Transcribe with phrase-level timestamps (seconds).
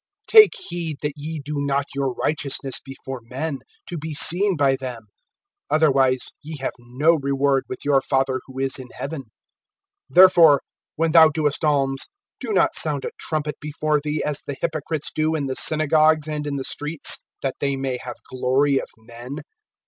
[0.25, 5.03] TAKE heed that ye do not your righteousness before men, to be seen by them;
[5.69, 9.25] otherwise ye have no reward with your Father who is in heaven.
[10.11, 10.57] (2)Therefore
[10.95, 12.07] when thou doest alms,
[12.39, 16.47] do not sound a trumpet before thee, as the hypocrites do in the synagogues and
[16.47, 19.35] in the streets, that they may have glory of men.